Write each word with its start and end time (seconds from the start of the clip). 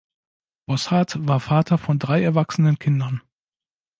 Bosshard 0.65 1.27
war 1.27 1.39
Vater 1.39 1.77
von 1.77 1.99
drei 1.99 2.23
erwachsenen 2.23 2.79
Kindern. 2.79 3.21